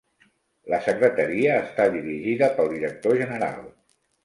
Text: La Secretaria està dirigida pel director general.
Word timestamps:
La 0.73 0.79
Secretaria 0.85 1.59
està 1.67 1.87
dirigida 1.97 2.51
pel 2.59 2.75
director 2.75 3.23
general. 3.23 3.63